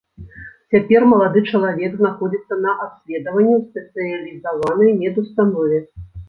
Цяпер 0.75 1.01
малады 1.09 1.43
чалавек 1.51 1.91
знаходзіцца 1.99 2.57
на 2.63 2.71
абследаванні 2.87 3.53
ў 3.59 3.69
спецыялізаванай 3.69 4.91
медустанове. 5.05 5.79